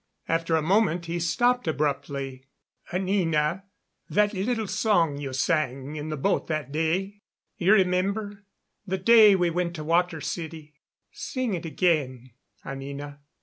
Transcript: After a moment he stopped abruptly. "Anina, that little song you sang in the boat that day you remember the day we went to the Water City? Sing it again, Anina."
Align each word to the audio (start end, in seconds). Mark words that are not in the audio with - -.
After 0.27 0.55
a 0.55 0.63
moment 0.63 1.05
he 1.05 1.19
stopped 1.19 1.67
abruptly. 1.67 2.45
"Anina, 2.91 3.65
that 4.09 4.33
little 4.33 4.65
song 4.65 5.17
you 5.19 5.31
sang 5.31 5.95
in 5.95 6.09
the 6.09 6.17
boat 6.17 6.47
that 6.47 6.71
day 6.71 7.19
you 7.57 7.73
remember 7.73 8.43
the 8.83 8.97
day 8.97 9.35
we 9.35 9.51
went 9.51 9.75
to 9.75 9.81
the 9.81 9.85
Water 9.85 10.19
City? 10.19 10.73
Sing 11.11 11.53
it 11.53 11.67
again, 11.67 12.31
Anina." 12.65 13.19